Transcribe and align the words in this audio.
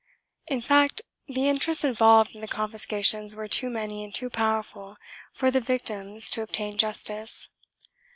In 0.47 0.61
fact, 0.61 1.03
the 1.27 1.47
interests 1.47 1.83
involved 1.83 2.33
in 2.33 2.41
the 2.41 2.47
confiscations 2.47 3.35
were 3.35 3.47
too 3.47 3.69
many 3.69 4.03
and 4.03 4.11
too 4.11 4.31
powerful 4.31 4.97
for 5.31 5.51
the 5.51 5.61
victims 5.61 6.31
to 6.31 6.41
obtain 6.41 6.75
justice. 6.75 7.49